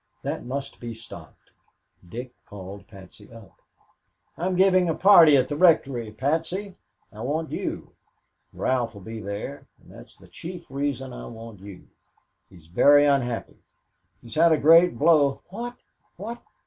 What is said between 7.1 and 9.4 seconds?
I want you. Ralph will be